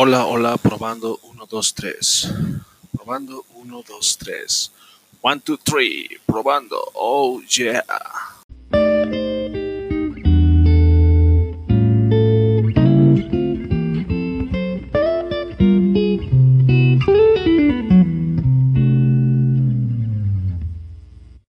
[0.00, 1.98] Hola, hola, probando 1, 2, 3.
[2.92, 4.70] Probando 1, 2, 3.
[5.22, 6.20] 1, 2, 3.
[6.24, 6.88] Probando.
[6.94, 7.82] Oh, yeah.